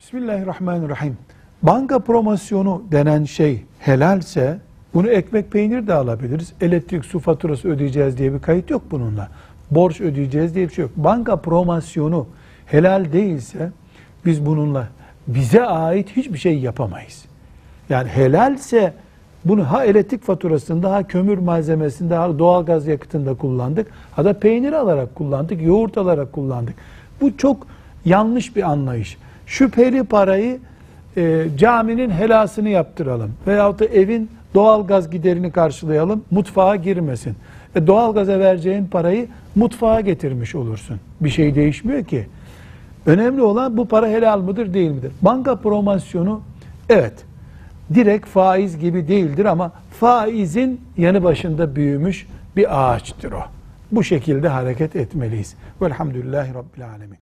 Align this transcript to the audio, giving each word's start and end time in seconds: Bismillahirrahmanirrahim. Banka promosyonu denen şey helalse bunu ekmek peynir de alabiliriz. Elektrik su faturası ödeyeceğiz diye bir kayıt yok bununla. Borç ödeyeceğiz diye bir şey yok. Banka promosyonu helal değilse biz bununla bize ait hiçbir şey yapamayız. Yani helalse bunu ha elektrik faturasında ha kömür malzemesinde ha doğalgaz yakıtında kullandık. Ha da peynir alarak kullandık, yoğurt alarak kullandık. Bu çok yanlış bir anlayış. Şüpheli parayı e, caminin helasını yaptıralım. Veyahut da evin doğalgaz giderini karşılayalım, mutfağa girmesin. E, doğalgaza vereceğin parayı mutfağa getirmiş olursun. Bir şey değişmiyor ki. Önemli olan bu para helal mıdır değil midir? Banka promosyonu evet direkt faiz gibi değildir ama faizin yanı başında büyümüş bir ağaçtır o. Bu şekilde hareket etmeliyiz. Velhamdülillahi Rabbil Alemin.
Bismillahirrahmanirrahim. 0.00 1.16
Banka 1.62 1.98
promosyonu 1.98 2.82
denen 2.92 3.24
şey 3.24 3.64
helalse 3.78 4.58
bunu 4.94 5.08
ekmek 5.08 5.50
peynir 5.50 5.86
de 5.86 5.94
alabiliriz. 5.94 6.52
Elektrik 6.60 7.04
su 7.04 7.18
faturası 7.18 7.68
ödeyeceğiz 7.68 8.18
diye 8.18 8.34
bir 8.34 8.38
kayıt 8.38 8.70
yok 8.70 8.82
bununla. 8.90 9.28
Borç 9.70 10.00
ödeyeceğiz 10.00 10.54
diye 10.54 10.68
bir 10.68 10.72
şey 10.72 10.82
yok. 10.82 10.92
Banka 10.96 11.36
promosyonu 11.36 12.26
helal 12.66 13.12
değilse 13.12 13.70
biz 14.24 14.46
bununla 14.46 14.88
bize 15.26 15.64
ait 15.64 16.16
hiçbir 16.16 16.38
şey 16.38 16.58
yapamayız. 16.58 17.24
Yani 17.88 18.08
helalse 18.08 18.94
bunu 19.44 19.70
ha 19.70 19.84
elektrik 19.84 20.22
faturasında 20.22 20.92
ha 20.92 21.02
kömür 21.02 21.38
malzemesinde 21.38 22.14
ha 22.14 22.38
doğalgaz 22.38 22.86
yakıtında 22.86 23.34
kullandık. 23.34 23.86
Ha 24.12 24.24
da 24.24 24.40
peynir 24.40 24.72
alarak 24.72 25.14
kullandık, 25.14 25.62
yoğurt 25.62 25.98
alarak 25.98 26.32
kullandık. 26.32 26.74
Bu 27.20 27.36
çok 27.36 27.66
yanlış 28.04 28.56
bir 28.56 28.62
anlayış. 28.62 29.18
Şüpheli 29.50 30.04
parayı 30.04 30.58
e, 31.16 31.46
caminin 31.56 32.10
helasını 32.10 32.68
yaptıralım. 32.68 33.32
Veyahut 33.46 33.80
da 33.80 33.84
evin 33.84 34.30
doğalgaz 34.54 35.10
giderini 35.10 35.52
karşılayalım, 35.52 36.24
mutfağa 36.30 36.76
girmesin. 36.76 37.36
E, 37.74 37.86
doğalgaza 37.86 38.38
vereceğin 38.38 38.86
parayı 38.86 39.28
mutfağa 39.54 40.00
getirmiş 40.00 40.54
olursun. 40.54 41.00
Bir 41.20 41.30
şey 41.30 41.54
değişmiyor 41.54 42.04
ki. 42.04 42.26
Önemli 43.06 43.42
olan 43.42 43.76
bu 43.76 43.88
para 43.88 44.08
helal 44.08 44.40
mıdır 44.40 44.74
değil 44.74 44.90
midir? 44.90 45.12
Banka 45.22 45.56
promosyonu 45.56 46.40
evet 46.88 47.24
direkt 47.94 48.26
faiz 48.26 48.78
gibi 48.78 49.08
değildir 49.08 49.44
ama 49.44 49.72
faizin 50.00 50.80
yanı 50.96 51.24
başında 51.24 51.76
büyümüş 51.76 52.26
bir 52.56 52.92
ağaçtır 52.92 53.32
o. 53.32 53.42
Bu 53.92 54.04
şekilde 54.04 54.48
hareket 54.48 54.96
etmeliyiz. 54.96 55.54
Velhamdülillahi 55.82 56.54
Rabbil 56.54 56.88
Alemin. 56.88 57.29